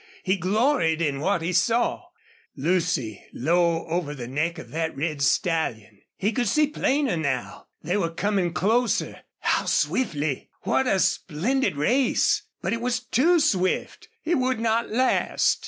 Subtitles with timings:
[0.23, 2.05] He gloried in what he saw
[2.55, 6.01] Lucy low over the neck of that red stallion.
[6.17, 7.67] He could see plainer now.
[7.83, 9.19] They were coming closer.
[9.41, 10.49] How swiftly!
[10.61, 12.41] What a splendid race!
[12.63, 15.59] But it was too swift it would not last.